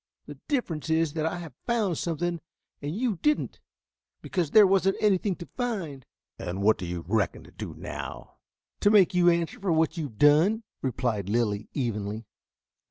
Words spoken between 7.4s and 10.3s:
to do now?" "To make you answer for what you have